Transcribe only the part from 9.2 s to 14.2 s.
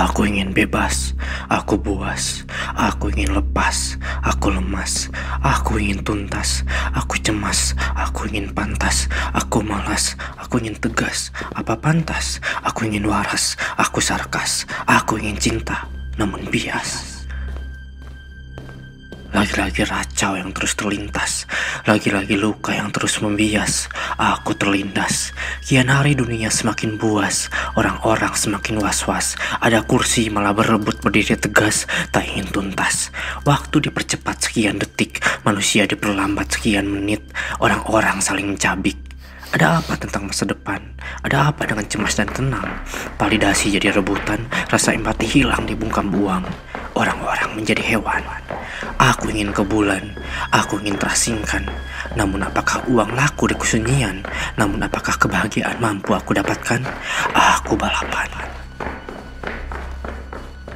aku malas, aku ingin tegas, apa pantas, aku ingin waras, aku